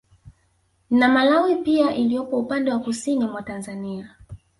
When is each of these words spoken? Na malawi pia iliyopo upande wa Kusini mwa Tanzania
Na 0.89 1.07
malawi 1.07 1.55
pia 1.55 1.95
iliyopo 1.95 2.39
upande 2.39 2.71
wa 2.71 2.79
Kusini 2.79 3.25
mwa 3.27 3.43
Tanzania 3.43 4.15